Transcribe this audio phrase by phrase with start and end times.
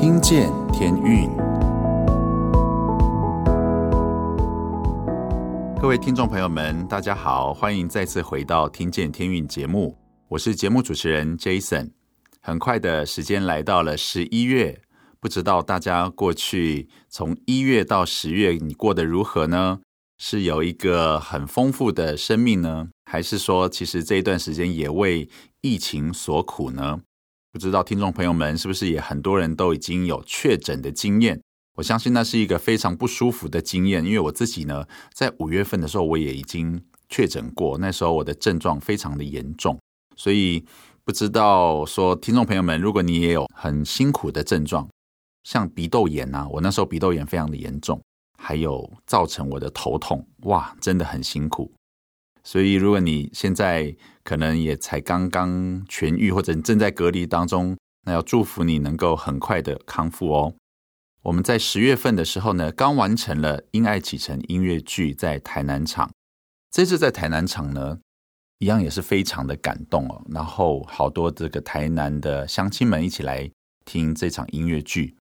[0.00, 1.28] 听见天运，
[5.78, 9.94] 各位听众朋友们，大家好，欢迎再次回到《听见天运》节目，
[10.28, 11.90] 我是节目主持人 Jason。
[12.40, 14.80] 很快的时间来到了十一月，
[15.20, 19.80] 不知道大家过去从一月到十月，你过得如何呢？
[20.16, 25.28] 是有一个很丰富的生命呢，还是说其实这一段时间也为
[25.60, 27.00] 疫情所苦呢？
[27.52, 31.40] 不知道听众朋友们是不是也很多人都已经有确诊的经验？
[31.76, 39.78] 我相信那是一个非常不舒服的经验，因为我自己呢，在五月份的时候我也已经确诊过，那时候我的症状非常的严重，
[40.16, 40.64] 所以。
[41.02, 44.88] 不知道说，听众朋友们，如果你也有很辛苦的症状，
[45.42, 48.00] 像鼻窦炎啊，我那时候鼻窦炎非常的严重，
[48.38, 51.72] 还有造成我的头痛，哇，真的很辛苦。
[52.44, 53.96] 所以，如果你现在
[54.30, 57.76] 可能也才刚刚痊愈，或者你正在隔离当中，
[58.06, 60.54] 那要祝福你能够很快的康复哦。
[61.22, 66.12] 我们在十月份的时候呢，刚完成了《因爱启程》音乐剧在台南场，
[66.70, 67.98] 这次在台南场呢。
[68.60, 73.50] 一样也是非常的感动哦，然后好多这个台南的乡亲们一起来
[73.84, 75.16] 听这场音乐剧。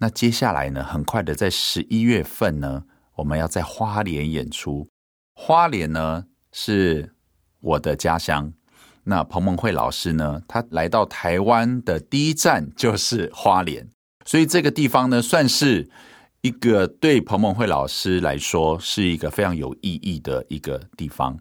[0.00, 2.84] 那接下来呢，很快的在十一月份呢，
[3.16, 4.88] 我们要在花莲演出。
[5.34, 7.14] 花莲呢是
[7.60, 8.52] 我的家乡，
[9.04, 13.88] 那彭蒙慧老师呢，他来到台湾的第一站就是花莲，
[14.24, 15.88] 所以这个地方呢，算是
[16.42, 21.36] 一个对彭蒙慧老师来说是一个非常有意义的一个地方。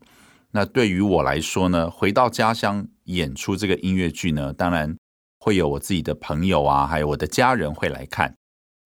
[0.51, 4.95] 那对于我来说呢，回到家乡演出这个音乐剧呢，当然
[5.39, 8.33] 会有我自己的朋友啊，还有我的家人会来看。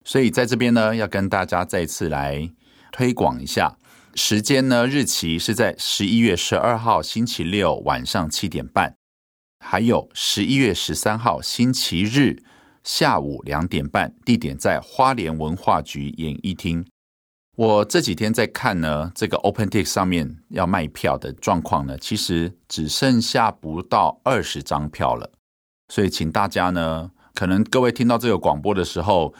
[0.04, 2.50] 所以在这边呢，要跟大家再次来
[2.90, 3.74] 推广一下，
[4.14, 8.94] 时间呢，日期是在十一月十二号星期六晚上七点半，
[9.64, 12.42] 还有十一月十三号星期日
[12.84, 16.84] 下午两点半，地点在花莲文化局演艺厅。
[17.56, 25.30] 我这几天在看呢，这个 OpenTix 上面要卖票的状况呢，其实只剩下不到二十张票了。
[25.88, 29.32] 所以，请大家呢，可能各位听到这个广播的时候，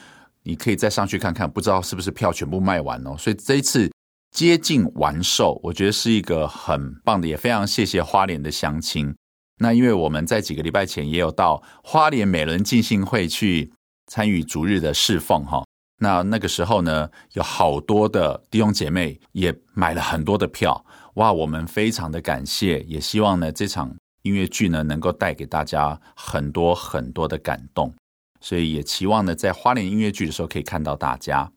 [0.44, 3.14] 你可以再上去看看，不知道是不是票全部卖完哦。
[3.18, 3.91] 所以这一次
[4.32, 9.15] 接近完售，我觉得是一个很棒的，也非常谢谢花莲的乡亲。
[9.59, 13.71] 那因为我们在几个礼拜前也有到花莲美仑浸信会去
[14.06, 15.62] 参与逐日的侍奉哈。
[15.98, 20.84] 那那个时候呢，有好多的弟兄姐妹也买了很多的票，
[21.15, 27.94] 哇，我们非常的感谢，也希望呢这场音乐剧呢能够带给大家很多很多的感动，
[28.41, 31.53] 所以也期望呢在花莲音乐剧的时候可以看到大家。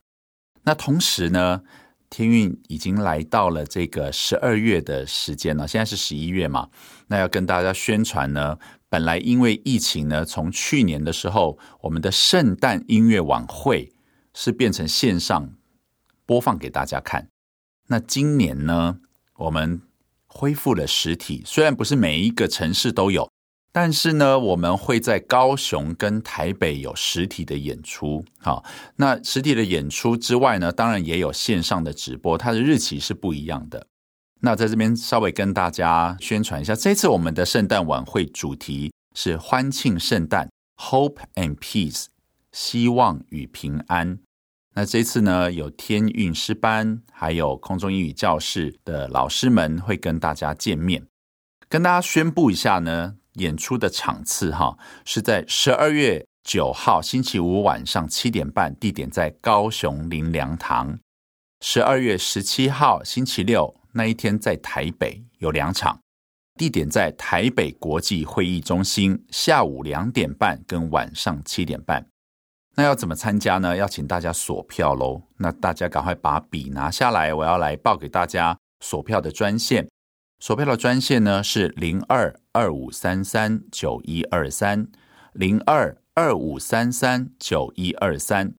[0.63, 1.63] 那同时呢，
[2.09, 6.69] 天运已经来到了这个十二月的时间了，现在是十一月嘛，
[7.07, 8.57] 那要跟大家宣传呢，
[8.89, 13.91] 本来因为疫情呢，从去年的时候，我们的圣诞音乐晚会。
[14.37, 15.55] 是变成线上
[16.25, 17.29] 播放给大家看。
[17.87, 18.99] 那今年呢，
[19.37, 19.81] 我们
[20.27, 23.29] 恢复了实体，虽然不是每一个城市都有，
[23.77, 28.23] 但是呢，我们会在高雄跟台北有实体的演出。
[28.37, 28.63] 好，
[28.95, 33.85] 那实体的演出之外呢，当然也有线上的直播，它的日期是不一样的。
[34.39, 42.05] 那在这边稍微跟大家宣传一下，这次我们的圣诞晚会主题是欢庆圣诞，Hope and Peace，
[42.53, 44.19] 希望与平安。
[44.73, 51.05] 那这次呢，有天运诗班，还有空中英语教室的老师们会跟大家见面，
[51.67, 60.97] 跟大家宣布一下呢，演出的场次哈，是在十二月九号星期五晚上七点半，地点在高雄林良堂；
[61.61, 65.99] 十二月十七号星期六那一天在台北有两场，
[66.55, 72.05] 地点在台北国际会议中心，下午两点半跟晚上七点半。
[72.77, 73.75] 那要怎么参加呢？
[73.75, 75.21] 要请大家锁票喽。
[75.37, 79.87] 那大家赶快把笔拿下来，我要来报给大家锁票的专线。
[80.39, 84.87] 索票的专线呢是零二二五三三九一二三
[85.33, 88.53] 零二二五三三九一二三。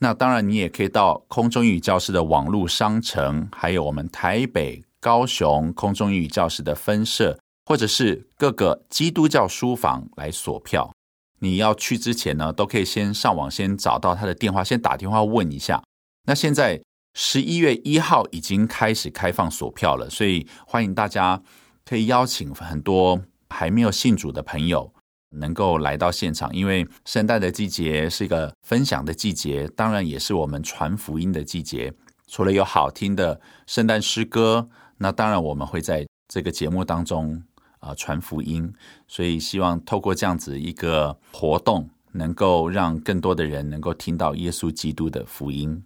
[0.00, 7.36] 那当然，你也可以到空中英语教室的网络商城，还有我们台北、高雄空中英语教室的分社，
[7.66, 10.92] 或者是各个基督教书房来索票。
[11.40, 15.82] 你要去之前呢，都可以先上网先找到他的电话，先打电话问一下。
[16.26, 16.80] 那现在
[17.20, 21.42] 十一月一号已经开始开放锁票了，所以欢迎大家
[21.84, 23.20] 可以邀请很多
[23.50, 24.94] 还没有信主的朋友
[25.30, 31.92] 能够来到现场，因为圣诞的季节是一个分享的季节，当然也是我们传福音的季节。
[32.28, 34.68] 除了有好听的圣诞诗歌，
[34.98, 37.42] 那当然我们会在这个节目当中。
[37.80, 38.72] 啊，传福音，
[39.06, 45.84] 所以希望透过这样子一个活动，能够让更多的人能够听到耶稣基督的福音。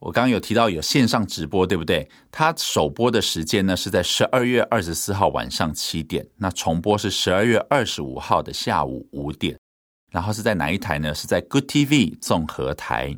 [0.00, 2.08] 我刚刚有提到有线上直播，对不对？
[2.30, 9.58] 它首播的时间呢是在十二月二十四号晚上七点，那重播是十二月二十五号的下午五点。
[10.12, 11.14] 然后是在哪一台呢？
[11.14, 13.14] 是在 Good TV 综合台。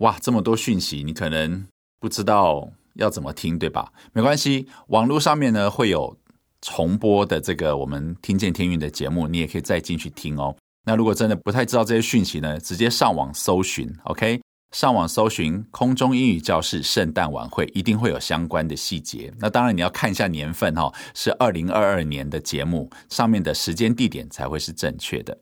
[0.00, 1.66] 哇，这么多讯息，你可能
[2.00, 3.90] 不知道要怎么听，对吧？
[4.12, 6.14] 没关系，网络上面呢会有
[6.60, 10.54] 重播的这个我们听见天运的节目，你也可以再进去听哦。
[10.84, 14.40] 那如果真的不太知道这些讯息呢，直接上网搜寻，OK？
[14.76, 19.32] 上网搜寻空中英语教室圣诞晚会，一定会有相关的细节。
[19.38, 25.38] 那当然你要看一下年份哦，是二零二二年的节目，上面的时间地点才会是正确的。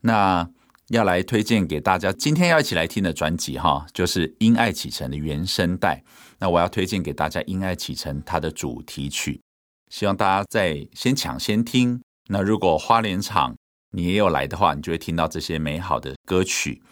[0.00, 0.48] 那
[0.88, 6.02] 要来推荐给大家，今天要一起来听的专辑哈，就是《因爱启程》的原声带。
[6.38, 9.38] 那我要推荐给大家《因爱启程》它的主题曲，
[9.90, 12.00] 希望大家在先抢先听。
[12.30, 13.54] 那如果花莲场
[13.90, 16.82] 你也有来的话，你就会听到这些美好的歌曲。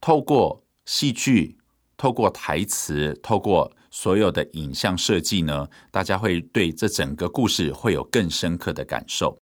[0.00, 0.61] 透过
[0.92, 1.56] 戏剧，
[1.96, 9.38] 透过台词，透过所有的影像设计呢，大家会对这整个故事会有更深刻的感受。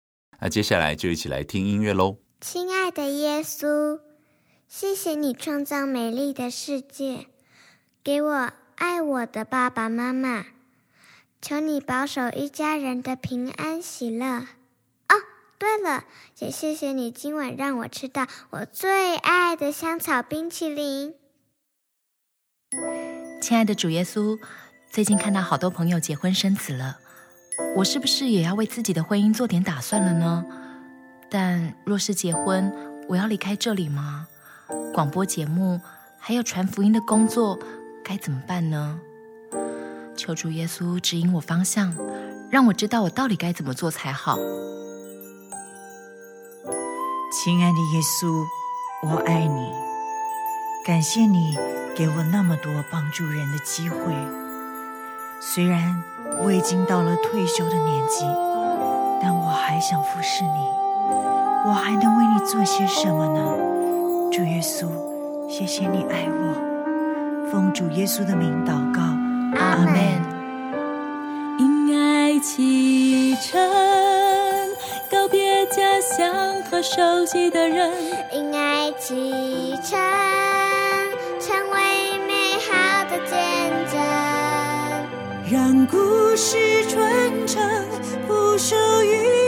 [0.41, 2.17] 那接下来就一起来听音乐喽。
[2.41, 4.01] 亲爱的耶稣，
[4.67, 7.27] 谢谢你创造美丽的世界，
[8.03, 10.47] 给我爱我的爸爸妈妈。
[11.43, 14.39] 求你保守一家人的平安喜乐。
[14.39, 15.15] 哦，
[15.59, 16.05] 对了，
[16.39, 21.15] 也谢谢你今晚让我吃到我最爱的香草冰淇淋。
[23.41, 24.39] 亲爱的主耶稣，
[24.91, 26.99] 最近看到好多朋友结婚生子了，
[27.77, 30.45] 我是不是也要为自己的婚姻做点打算了呢？
[31.29, 32.73] 但若是结婚，
[33.09, 34.27] 我要离开这里吗？
[34.95, 35.81] 广播节目
[36.19, 37.59] 还有传福音的工作，
[38.03, 38.99] 该怎么办呢？
[40.17, 41.95] 求主耶稣指引我方向，
[42.51, 44.39] 让我知道我到底该怎么做才好。
[47.33, 48.45] 亲爱的耶稣，
[49.03, 49.73] 我爱你，
[50.85, 51.57] 感谢你
[51.97, 53.97] 给我那么多帮助人的机会。
[55.41, 56.05] 虽然
[56.43, 58.27] 我已经到了退休的年纪，
[59.23, 60.69] 但我还想服侍你。
[61.67, 63.41] 我还能为你做些什么呢？
[64.31, 64.87] 主耶稣，
[65.49, 69.01] 谢谢你爱我，奉主耶稣的名祷告，
[69.59, 70.23] 阿门。
[71.59, 73.59] 因爱启程，
[75.11, 77.91] 告别家乡和熟悉的人。
[78.35, 79.99] 因爱启程，
[85.55, 87.63] 让故事传承，
[88.27, 88.75] 不朽
[89.05, 89.44] 于。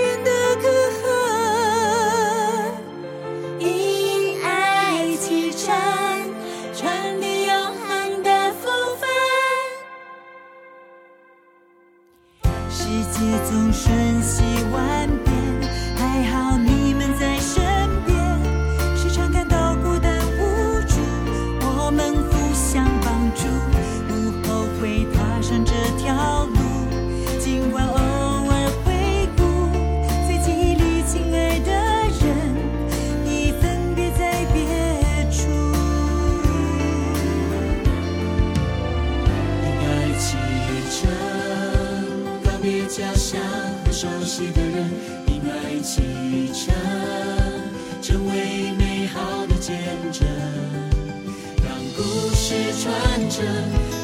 [52.56, 53.44] 是传承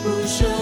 [0.02, 0.61] 不朽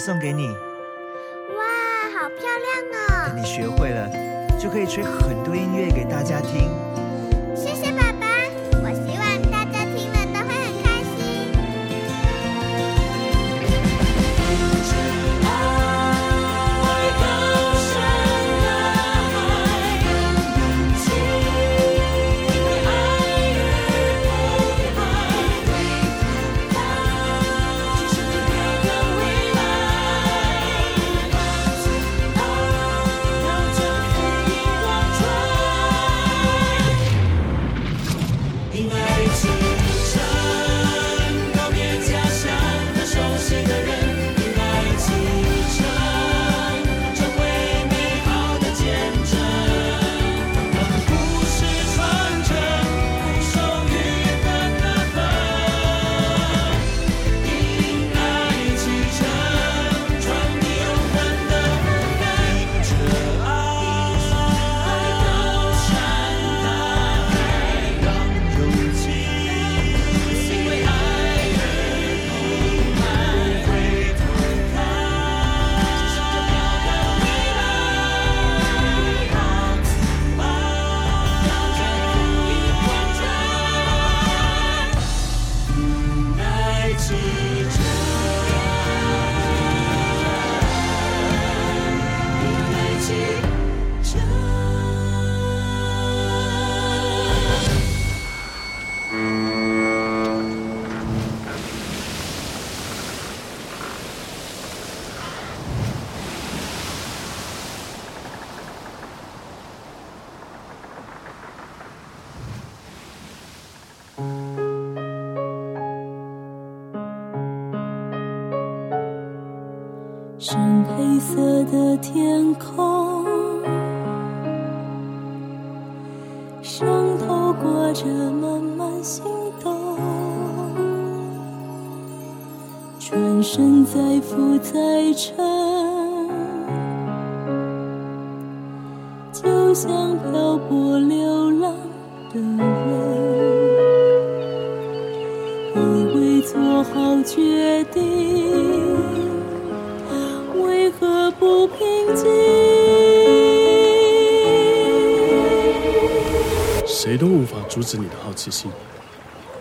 [0.00, 0.56] 送给你。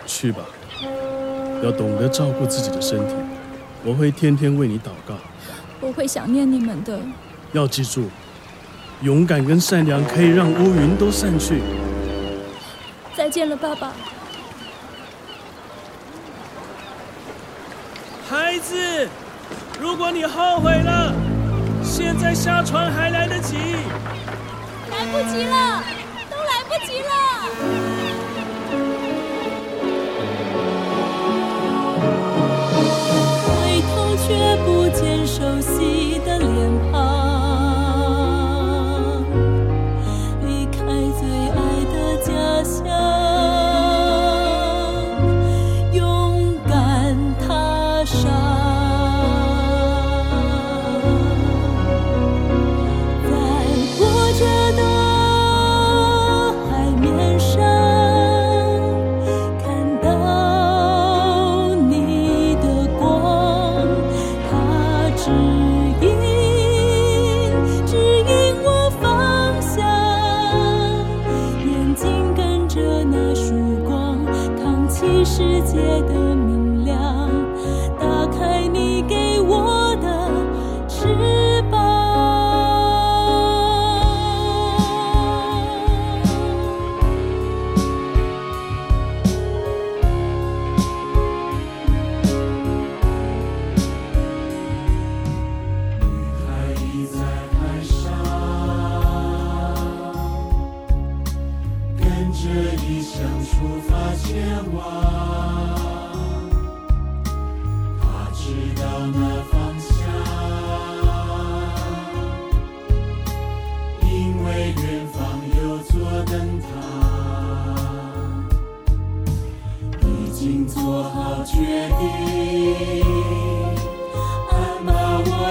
[0.06, 0.40] 去吧，
[1.64, 3.14] 要懂得照顾自己的身体。
[3.86, 5.16] 我会天天为你祷告。
[5.80, 7.00] 我会想念你们的。
[7.54, 8.10] 要记住，
[9.02, 11.62] 勇敢跟善良可以让乌云都散去。
[13.16, 13.94] 再见了，爸爸。
[18.28, 19.08] 孩子，
[19.80, 21.14] 如果你后悔了。
[21.82, 23.56] 现在下船还来得及，
[24.92, 25.84] 来不及了，
[26.30, 27.99] 都来不及了。
[34.92, 36.39] 渐熟悉的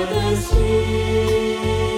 [0.07, 1.98] descer.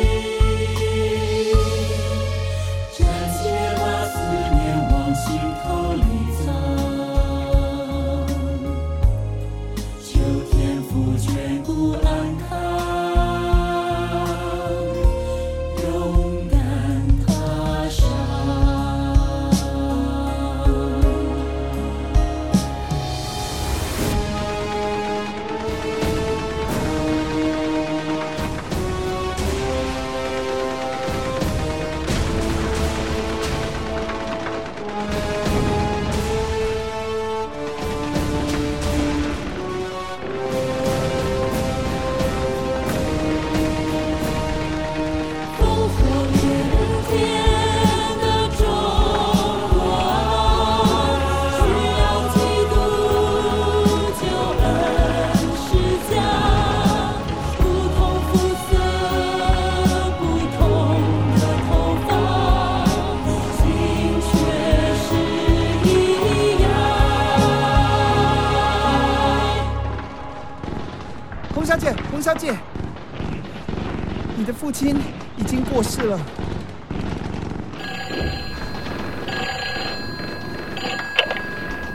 [74.83, 75.01] 你的父亲
[75.37, 76.19] 已经过世了。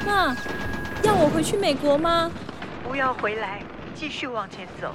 [0.05, 0.35] 那，
[1.03, 2.29] 要我回去美国吗？
[2.87, 3.63] 不要回来，
[3.95, 4.93] 继续往前走，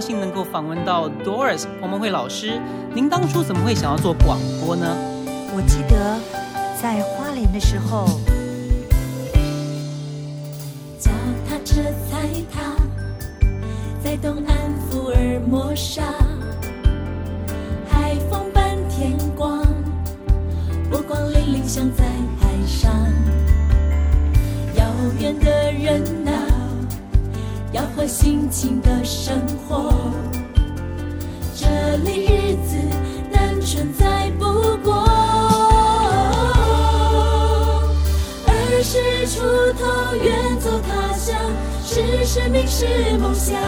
[0.00, 2.58] 高兴能够访问到 Doris 黄梦慧老师，
[2.94, 4.96] 您当初怎么会想要做广播呢？
[5.54, 6.18] 我记得
[6.80, 8.06] 在花莲的时候，
[10.98, 11.10] 脚
[11.46, 12.62] 踏车踩踏
[14.02, 14.56] 在东岸
[14.88, 16.02] 福尔摩沙，
[28.00, 29.92] 和心情的生活，
[31.54, 31.66] 这
[31.98, 32.78] 里日子
[33.30, 34.44] 单纯在不
[34.82, 35.06] 过。
[38.46, 39.42] 二十出
[39.78, 41.36] 头远走他乡，
[41.84, 42.86] 是生命是
[43.18, 43.60] 梦想，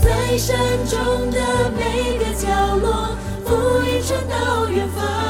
[0.00, 0.56] 在山
[0.86, 5.29] 中的每个角落，福音传到远方。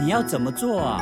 [0.00, 1.00] 你要怎么做啊？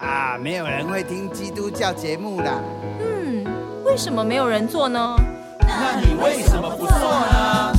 [0.00, 2.60] 啊，没有人会听基督教节目啦。
[3.00, 3.44] 嗯，
[3.84, 5.14] 为什么没有人做呢？
[5.60, 7.72] 那你为什么不做呢？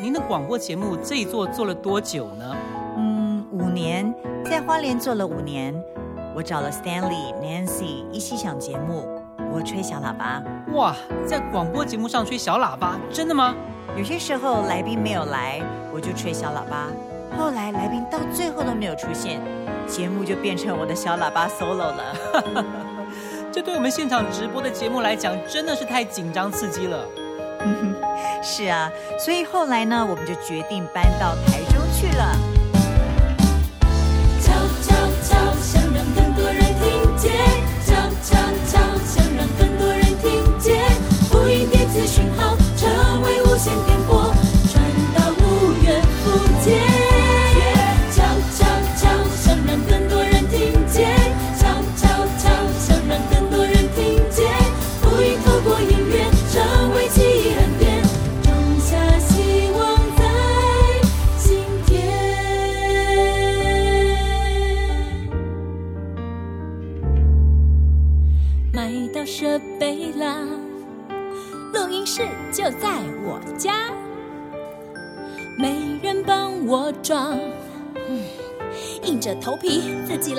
[0.00, 2.56] 您的广播节目这一做做了多久呢？
[2.96, 4.12] 嗯，五年，
[4.44, 5.74] 在花莲做了五年。
[6.34, 9.08] 我找了 Stanley、Nancy 一起想节目，
[9.52, 10.42] 我吹小喇叭。
[10.74, 10.94] 哇，
[11.26, 13.54] 在广播节目上吹小喇叭，真的吗？
[13.96, 15.62] 有些时候来宾没有来，
[15.94, 16.88] 我就吹小喇叭。
[17.38, 19.40] 后来来宾到最后都没有出现，
[19.86, 22.16] 节目就变成我的小喇叭 solo 了。
[23.50, 27.06] 这对我们现场直播的节目来讲，真的是太紧张刺激了。
[28.42, 32.55] 是啊，所以后来呢，我们就决定搬到台中去了。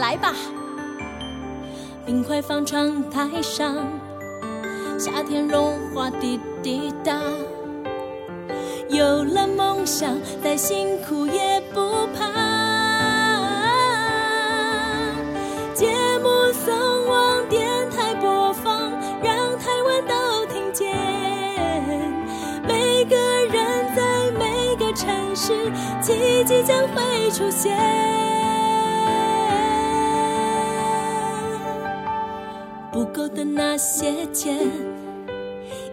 [0.08, 0.34] 来吧。
[2.06, 3.76] 冰块放窗台上，
[4.98, 7.20] 夏天融化滴滴答。
[8.88, 12.26] 有了梦想，再辛苦也不怕。
[15.74, 15.92] 节
[16.24, 16.74] 目送
[17.10, 18.90] 往电台播放，
[19.22, 20.96] 让台湾都听见。
[22.66, 25.70] 每个人在每个城市，
[26.02, 27.78] 奇迹将会出现。
[33.38, 34.68] 的那些钱，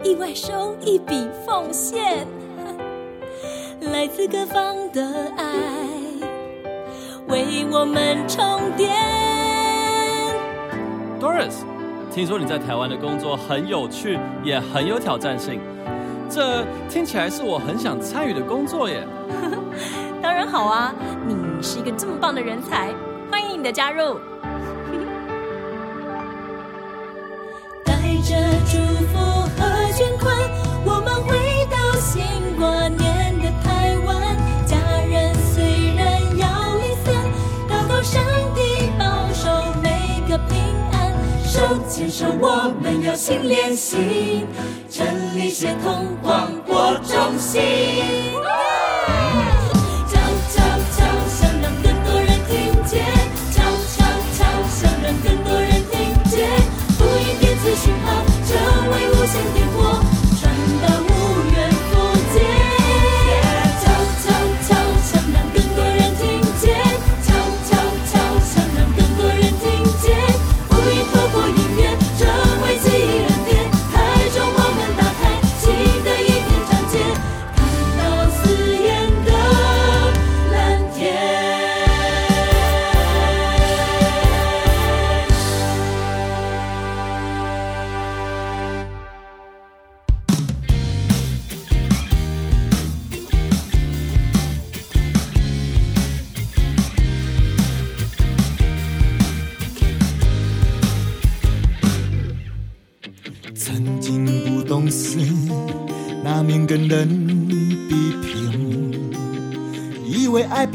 [0.03, 2.25] 意外收一笔奉献。
[3.93, 5.45] 来自各方的爱，
[7.27, 8.91] 为我们充电。
[11.21, 11.57] Doris，
[12.11, 15.61] 听说你在台湾的工作很有趣，也很有挑战性。
[16.27, 19.07] 这听起来是我很想参与的工作耶。
[20.19, 20.95] 当然好啊，
[21.27, 22.91] 你是一个这么棒的人才，
[23.29, 24.17] 欢迎你的加入。
[28.25, 28.33] 着
[28.65, 28.79] 祝
[29.13, 29.19] 福
[29.55, 30.35] 和捐款，
[30.83, 31.37] 我们回
[31.69, 34.35] 到新观念的台湾。
[34.65, 34.75] 家
[35.07, 37.13] 人虽然要离散，
[37.69, 38.23] 祷告上
[38.55, 39.47] 帝保守
[39.83, 40.57] 每个平
[40.91, 41.13] 安。
[41.45, 44.47] 手牵手，我们要心连心。
[44.89, 47.61] 真理协同广播中心。
[59.25, 59.74] Deus you.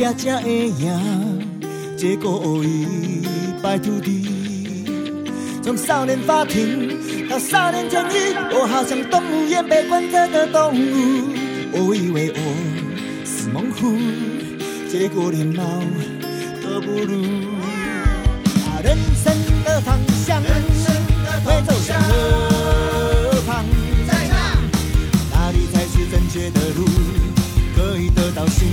[0.01, 0.91] 才会赢，
[1.97, 3.23] 结果已
[3.63, 4.27] 败土地。
[5.63, 11.29] 从少年法庭到少年监狱，我好像动物园被关着的动物。
[11.73, 12.41] 我以为我
[13.27, 13.95] 是猛虎，
[14.91, 15.63] 结果连猫
[16.63, 17.23] 都不如。
[18.67, 19.33] 啊人生
[19.65, 20.51] 的方向人
[20.83, 23.65] 生的会走向何方？
[25.31, 26.85] 哪里才是正确的路？
[27.77, 28.67] 可以得到幸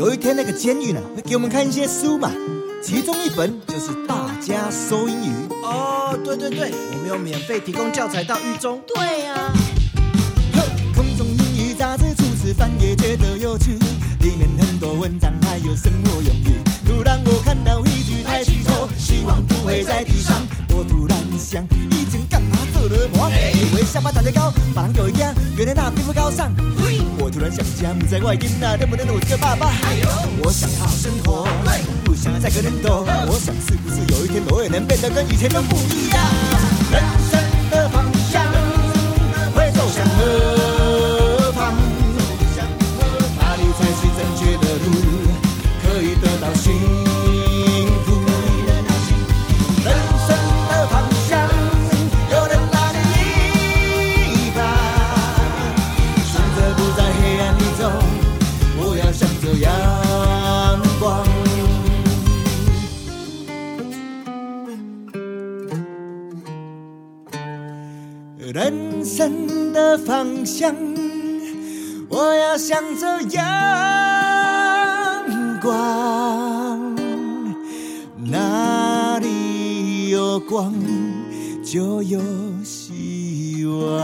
[0.00, 2.32] 有一天那个监狱呢，会给我们看一些书嘛，
[2.82, 5.34] 其中一本就是《大家说英语》。
[5.62, 8.80] 哦，对对对，我们有免费提供教材到狱中。
[8.86, 9.52] 对呀、啊。
[10.96, 13.72] 空中英语杂志初次翻也，觉得有趣。
[14.20, 16.56] 里面很多文章，还有生活用语。
[16.86, 18.88] 突然我看到一句台词说
[19.20, 20.34] ：“希望不会在地上。”
[20.72, 23.30] 我突然想，以前干嘛做了梦？
[23.52, 26.50] 以为下巴长得高，把人狗一样，原来那并不高尚。
[27.18, 29.70] 我突然想家，在外边那能不能我这个爸爸？
[30.42, 31.46] 我想好好生活，
[32.02, 33.04] 不想再跟人斗。
[33.28, 36.24] 我想是不是有一天我也能变得跟以前都不一样？
[36.90, 37.39] 人生
[69.16, 70.72] 生的方向，
[72.08, 73.42] 我要向着阳
[75.60, 76.94] 光。
[78.30, 80.72] 哪里有光，
[81.64, 82.20] 就有
[82.62, 84.00] 希望。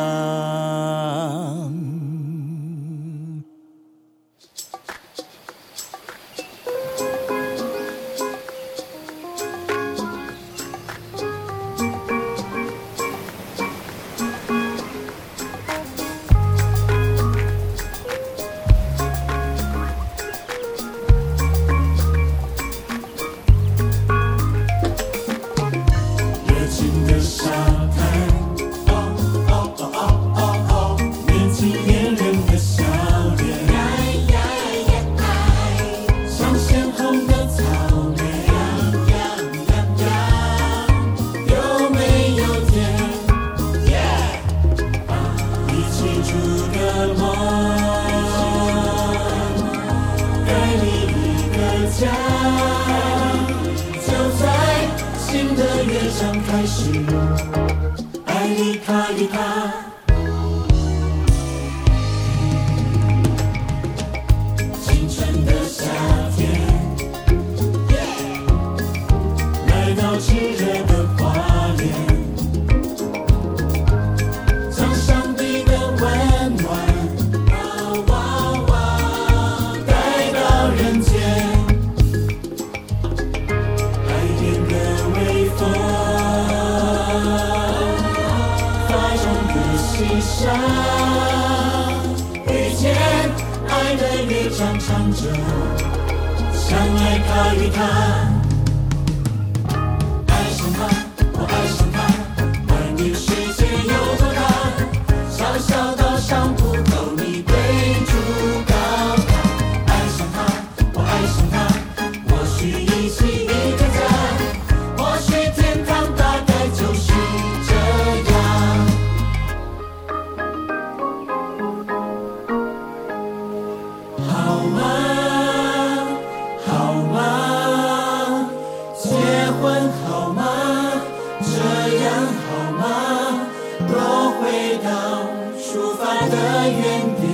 [134.83, 135.25] 到
[135.59, 136.37] 出发的
[136.69, 136.81] 原
[137.17, 137.25] 点，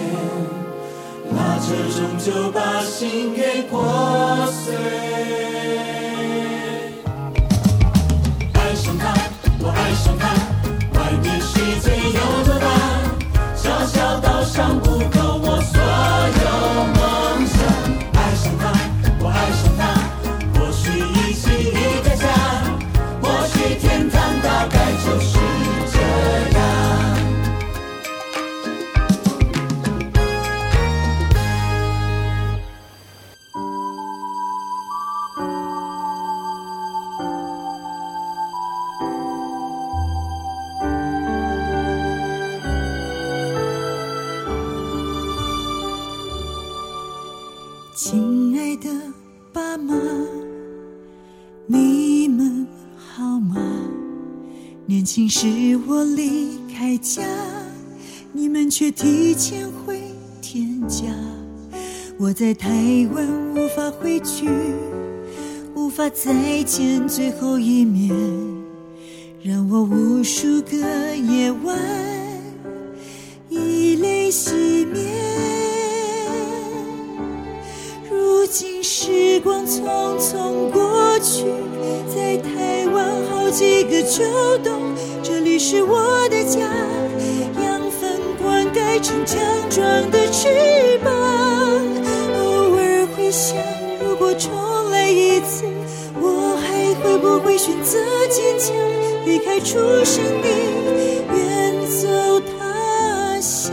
[1.35, 4.75] 拉扯终究把心给破碎。
[8.55, 9.15] 爱上他，
[9.61, 10.25] 我爱上他，
[10.99, 12.67] 外面世界有多大，
[13.55, 15.32] 小小岛上不够。
[58.75, 60.01] 却提前回
[60.41, 61.05] 天家。
[62.19, 62.71] 我在台
[63.13, 64.49] 湾无法回去，
[65.75, 68.17] 无法再见最后一面，
[69.43, 70.79] 让我无数个
[71.15, 71.79] 夜晚
[73.51, 75.05] 以泪洗面。
[78.11, 79.83] 如今时光匆
[80.19, 81.45] 匆过去，
[82.09, 84.25] 在台湾好几个秋
[84.65, 84.81] 冬。
[85.23, 86.67] 这里是我的家，
[89.03, 90.49] 灌溉成强壮的翅
[91.03, 91.13] 膀。
[92.39, 93.59] 偶尔会想，
[94.01, 94.53] 如果重
[94.91, 95.65] 来一次，
[96.21, 98.77] 我还会不会选择坚强，
[99.27, 100.49] 离开出生地，
[101.35, 103.73] 远走他乡。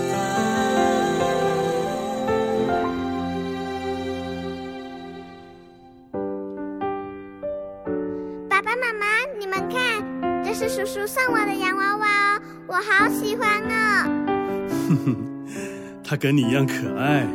[8.50, 9.06] 爸爸妈妈，
[9.38, 10.04] 你们看。
[10.44, 14.19] 这是叔叔送我的洋娃娃哦，我好喜欢哦。
[14.90, 15.16] 哼哼，
[16.04, 17.28] 他跟你一样可爱。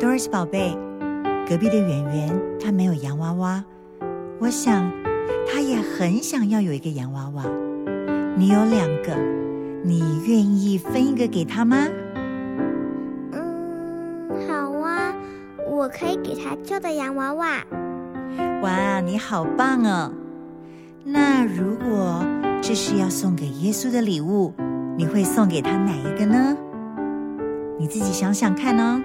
[0.00, 0.76] Doris 宝贝，
[1.48, 3.64] 隔壁的圆圆他没有洋娃娃，
[4.40, 4.90] 我想
[5.46, 7.44] 他也很想要有一个洋娃娃。
[8.36, 9.16] 你有两个，
[9.84, 11.86] 你愿意分一个给他吗？
[13.30, 15.14] 嗯，好啊，
[15.70, 17.64] 我可以给他旧的洋娃娃。
[18.62, 20.10] 哇，你好棒哦！
[21.04, 22.24] 那如果
[22.60, 24.52] 这是要送给耶稣的礼物，
[24.96, 26.56] 你会送给他哪一个呢？
[27.78, 29.02] 你自己想想看哦。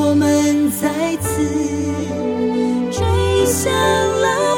[0.00, 1.44] 我们再次
[2.92, 4.57] 追向了。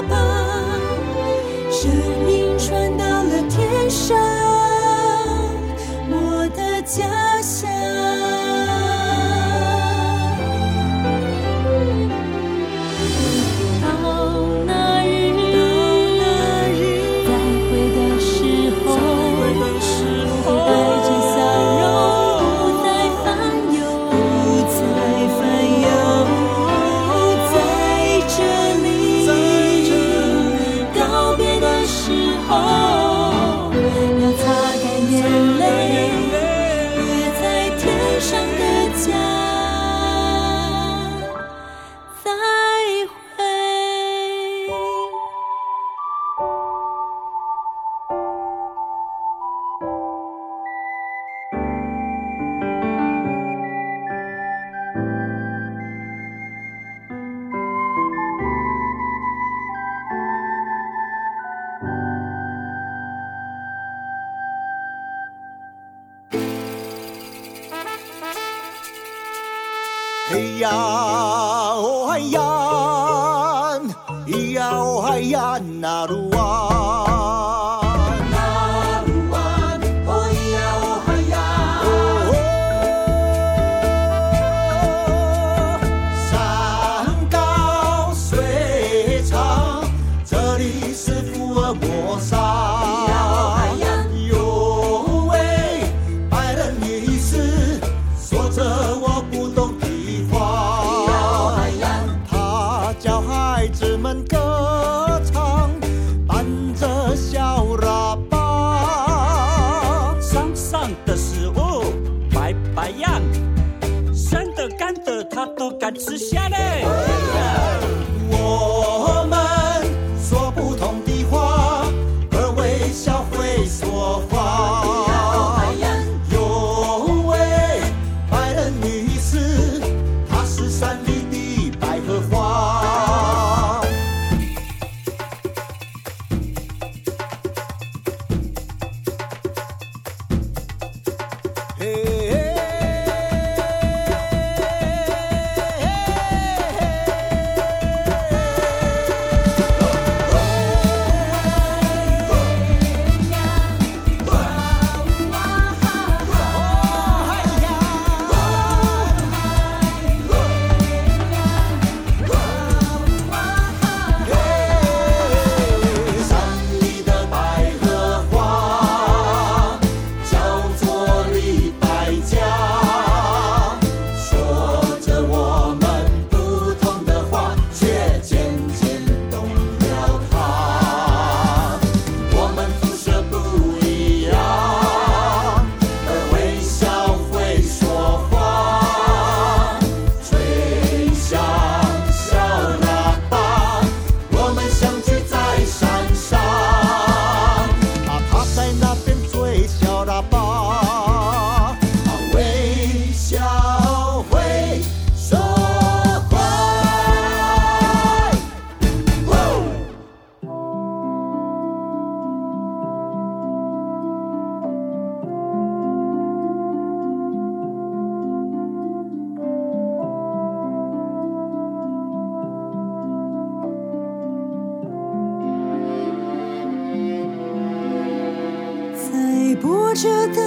[229.70, 230.42] 波折的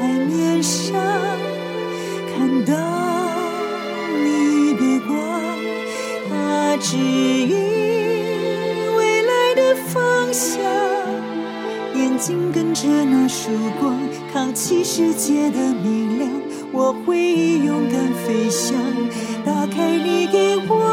[0.00, 0.94] 海面上，
[2.26, 2.72] 看到
[4.24, 5.14] 你的光，
[6.26, 7.54] 它指引
[8.96, 10.58] 未来的方向。
[11.94, 13.94] 眼睛跟着那束光，
[14.32, 16.30] 扛起世界的明亮，
[16.72, 18.74] 我会勇敢飞翔，
[19.44, 20.91] 打开你给我。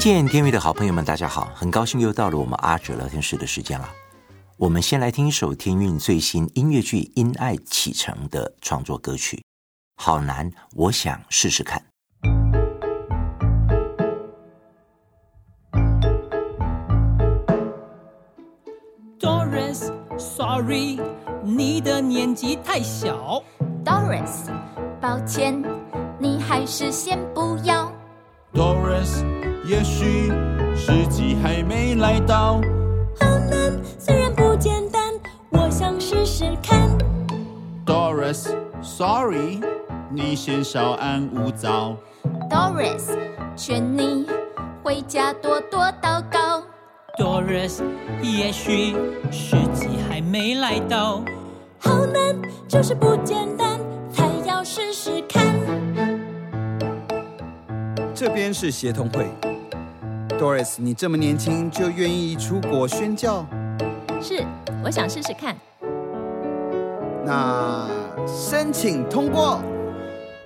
[0.00, 3.86] 见天域的好朋友们，大家好，很高兴又到了我们阿哲聊天室的时间了。
[4.56, 9.36] 我们先来听一首天韵最新音乐剧《因爱启程》的创作歌曲，
[10.02, 11.84] 《好难》，我想试试看。
[19.18, 20.98] Doris，Sorry，
[21.44, 23.42] 你的年纪太小。
[23.84, 24.50] Doris，
[24.98, 25.62] 抱歉，
[26.18, 27.92] 你还是先不要。
[28.54, 29.22] Doris，
[29.70, 30.32] 也许
[30.74, 32.60] 时机还没来到。
[33.20, 35.14] 好难，虽然不简单，
[35.50, 36.90] 我想试试看。
[37.86, 39.60] Doris，Sorry，
[40.10, 41.96] 你先稍安勿躁。
[42.50, 43.16] Doris，
[43.54, 44.26] 劝你
[44.82, 46.64] 回家多多祷告。
[47.16, 47.80] Doris，
[48.22, 48.96] 也许
[49.30, 51.22] 时机还没来到。
[51.78, 53.78] 好难，就是不简单，
[54.12, 55.46] 才要试试看。
[58.12, 59.30] 这边是协同会
[60.38, 63.44] ，Doris，你这么年轻就愿意出国宣教？
[64.20, 64.44] 是，
[64.84, 65.56] 我想试试看。
[67.24, 67.86] 那
[68.26, 69.60] 申请通过。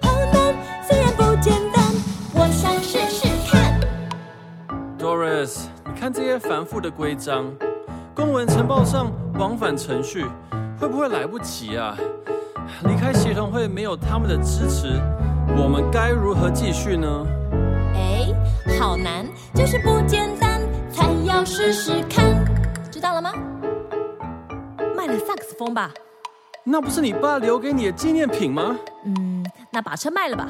[0.02, 0.54] 好难，
[0.86, 1.84] 虽然不简单，
[2.34, 3.80] 我想试试看。
[4.98, 7.46] Doris，你看这些繁复的规章，
[8.14, 10.24] 公文呈报上往返程序，
[10.78, 11.96] 会不会来不及啊？
[12.86, 15.00] 离开协同会没有他们的支持，
[15.56, 17.26] 我们该如何继续呢？
[18.66, 20.60] 哎，好难，就是不简单，
[20.90, 22.44] 才要试试看，
[22.90, 23.32] 知道了吗？
[24.96, 25.92] 卖了萨克斯风吧？
[26.64, 28.78] 那不是你爸留给你的纪念品吗？
[29.04, 30.48] 嗯，那把车卖了吧？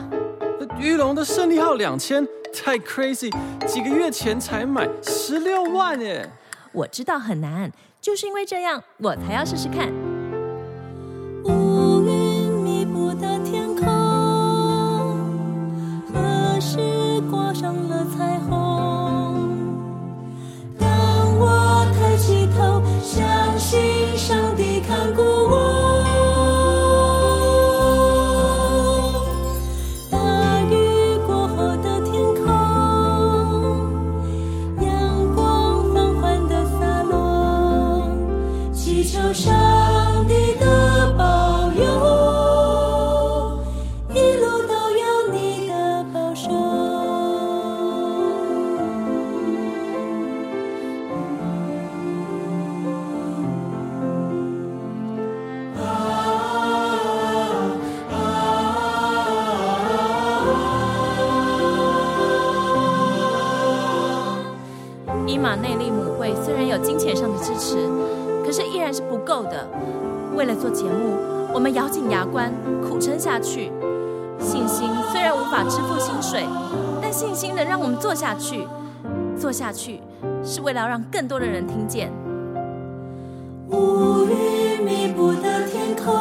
[0.78, 3.32] 玉龙的胜利号两千，太 crazy，
[3.66, 6.28] 几个月前才买，十六万耶！
[6.72, 9.92] 我知道很难，就是因为这样，我才要试试看。
[69.24, 69.66] 够的
[70.34, 71.16] 为了做节目，
[71.52, 72.52] 我们咬紧牙关，
[72.82, 73.72] 苦撑下去。
[74.40, 76.44] 信心虽然无法支付薪水，
[77.00, 78.66] 但信心能让我们做下去。
[79.36, 80.00] 做下去，
[80.44, 82.12] 是为了让更多的人听见。
[83.70, 86.14] 乌云密布的天空，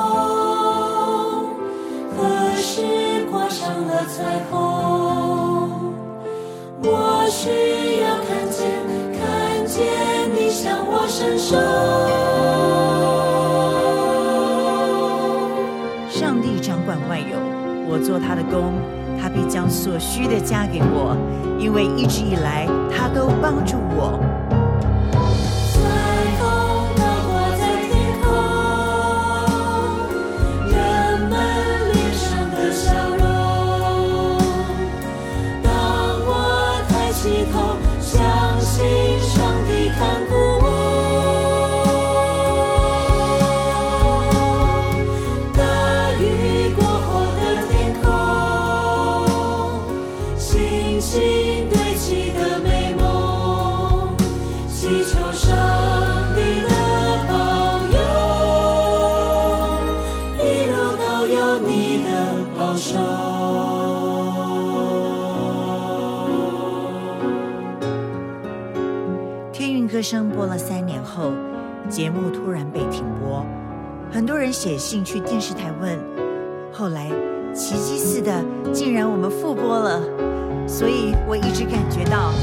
[2.16, 5.94] 何时挂上了彩虹？
[6.82, 8.68] 我需要看见，
[9.14, 9.84] 看见
[10.36, 12.33] 你向我伸手。
[16.74, 17.38] 掌管外有
[17.88, 18.74] 我做他的工，
[19.22, 21.16] 他必将所需的加给我，
[21.60, 24.20] 因为一直以来他都帮助我。
[71.94, 73.46] 节目突然被停播，
[74.12, 76.00] 很多人写信去电视台问，
[76.72, 77.12] 后来
[77.54, 80.02] 奇迹似的，竟然我们复播了，
[80.68, 82.34] 所以我一直感觉到。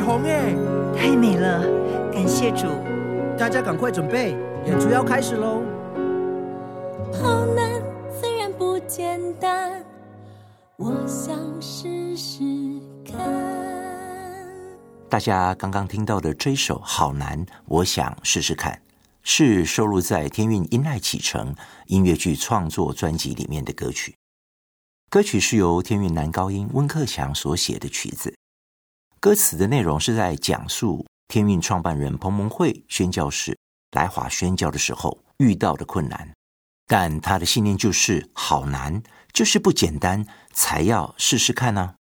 [0.00, 0.56] 虹耶！
[0.96, 1.62] 太美了，
[2.12, 2.66] 感谢主！
[3.38, 4.36] 大家赶快准备，
[4.66, 5.62] 演出要开始喽！
[7.12, 7.82] 好难，
[8.20, 9.84] 虽然不简单，
[10.76, 12.42] 我想试试
[13.04, 13.18] 看。
[15.08, 18.80] 大家刚刚听到的这一首《好难》，我想试试看，
[19.22, 21.54] 是收录在天韵音爱启程
[21.86, 24.14] 音乐剧创作专辑里面的歌曲。
[25.08, 28.33] 歌曲是由天韵男高音温克强所写的曲子。
[29.24, 33.58] 歌词的内容是在讲述天运创办人彭蒙惠宣教士
[33.92, 36.34] 来华宣教的时候遇到的困难，
[36.86, 39.02] 但他的信念就是好难，
[39.32, 41.94] 就是不简单，才要试试看呢、啊。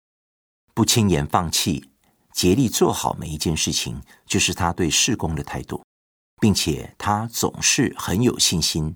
[0.73, 1.91] 不轻言放弃，
[2.33, 5.85] 竭力做好每一件事情，就是他对事工的态度，
[6.41, 8.95] 并且他总是很有信心。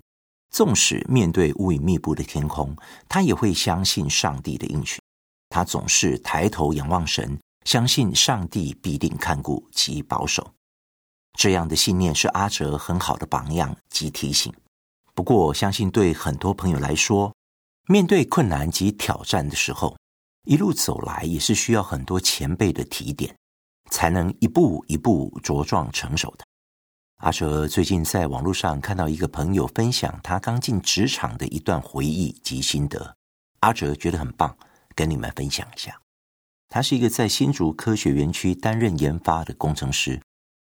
[0.49, 2.75] 纵使面对乌云密布的天空，
[3.07, 4.99] 他也会相信上帝的应许。
[5.47, 10.53] 他总是抬头仰望神，相信上帝必定看顾及保守。
[11.37, 14.53] 这样的信念是阿哲很好的榜样及提醒。
[15.13, 17.33] 不过，相信对很多朋友来说，
[17.87, 19.97] 面对困难及挑战的时候，
[20.45, 23.35] 一路走来也是需要很多前辈的提点，
[23.89, 26.45] 才能一步一步茁壮成熟的。
[27.17, 33.15] 阿哲最近在网络上看到一个朋友分享他刚进职场的一段回忆及心得，
[33.61, 34.55] 阿哲觉得很棒，
[34.93, 35.99] 跟你们分享一下。
[36.69, 40.21] 他是一个在新竹科学园区担任研发的工程师，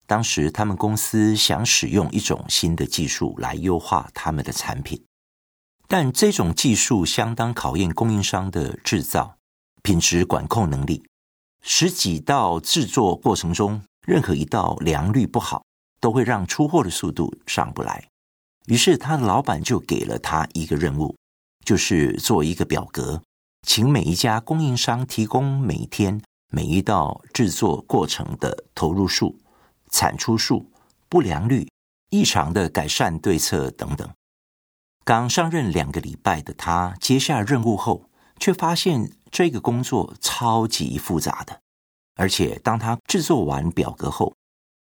[0.07, 5.03] 当时他们公司想使用一种新的技术来优化他们的产品，
[5.87, 9.35] 但这种技术相当考验供应商的制造
[9.83, 11.03] 品质管控能力，
[11.61, 15.63] 十几道制作过程中任何一道良率不好，
[15.99, 18.07] 都会让出货的速度上不来，
[18.65, 21.15] 于是他的老板就给了他一个任务，
[21.63, 23.21] 就是做一个表格，
[23.61, 29.39] 请每一家供应商提供每天每一道制作过程的投入数、
[29.91, 30.71] 产出数、
[31.07, 31.69] 不良率、
[32.09, 34.09] 异常的改善对策等等。
[35.03, 41.61] 刚上任两个礼拜的他接下任务后，却发现这个工作超级复杂的，
[42.15, 44.35] 而且当他制作完表格后，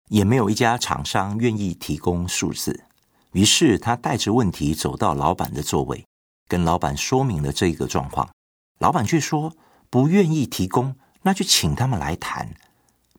[0.09, 2.85] 也没有一家厂商愿意提供数字，
[3.33, 6.05] 于是他带着问题走到老板的座位，
[6.47, 8.29] 跟老板说明了这个状况。
[8.79, 9.55] 老板却说
[9.91, 12.55] 不愿意提供，那就请他们来谈，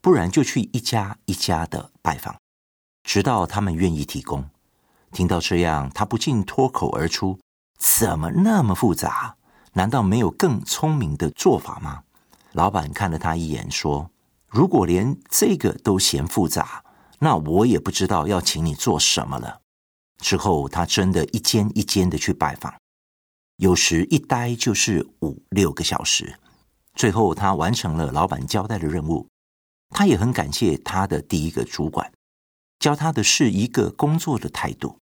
[0.02, 2.36] 不然就去一家一家的拜访，
[3.04, 4.50] 直到他们愿意提供。
[5.12, 7.40] 听到这样，他不禁脱口而出
[7.80, 9.36] ：“怎么那么复杂？
[9.74, 12.04] 难道没有更聪明的做法吗？”
[12.54, 14.10] 老板看了他一眼，说。
[14.48, 16.84] 如果连这个都嫌复杂，
[17.20, 19.62] 那我也不知道要请你做什么了。
[20.24, 22.74] 之后，他真的一间一间的去拜访，
[23.60, 26.40] 有时一待就是五六个小时。
[26.96, 29.28] 最后，他完成了老板交代的任务。
[29.90, 32.10] 他也很感谢他的第一个主管，
[32.80, 34.98] 教他的是一个工作的态度。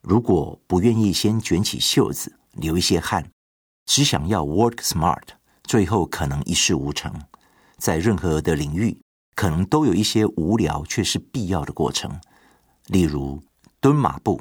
[0.00, 3.30] 如果不愿意先卷起袖子，流一些汗，
[3.84, 5.22] 只想要 work smart，
[5.62, 7.12] 最后可能一事无成。
[7.76, 8.98] 在任何的领域，
[9.34, 12.18] 可能都有一些无聊却是必要的过程，
[12.86, 13.42] 例如
[13.80, 14.40] 蹲马步、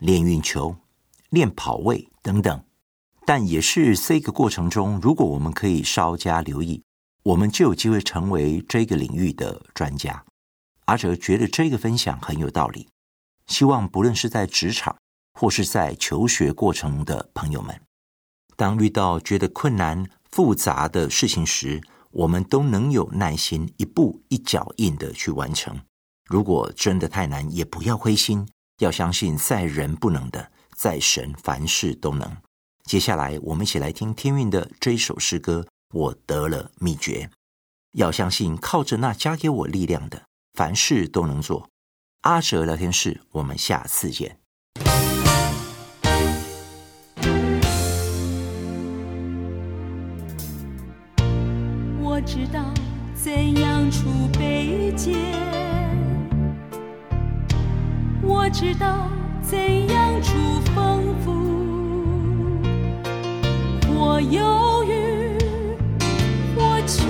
[0.00, 0.74] 练运球、
[1.30, 2.60] 练跑位等等。
[3.24, 6.82] 但也是这个过程中，如果我们可以稍加留意，
[7.22, 10.24] 我们就有机会成为这个领域的专家。
[10.86, 12.88] 阿哲觉得这个分享很有道理，
[13.46, 14.96] 希望不论是在职场
[15.38, 17.80] 或是在求学过程的朋友们，
[18.56, 25.78] 当遇到觉得困难复杂的事情时，我们都能有耐心，一步一脚印的去完成。
[26.28, 28.48] 如果真的太难，也不要灰心，
[28.78, 32.36] 要相信在人不能的，在神凡事都能。
[32.84, 35.66] 接下来，我们一起来听天韵的这一首诗歌。
[35.94, 37.30] 我得了秘诀，
[37.92, 41.70] 要相信靠着那加给我力量的，凡事都能做。
[42.22, 44.38] 阿哲聊天室，我们下次见。
[52.02, 52.74] 我知道
[53.14, 54.08] 怎样储
[54.38, 55.14] 备艰，
[58.22, 59.08] 我知道
[59.42, 61.32] 怎样出丰富。
[63.98, 64.92] 我犹豫，
[66.54, 67.00] 我缺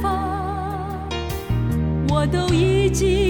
[0.00, 0.06] 乏，
[2.08, 3.29] 我都已经。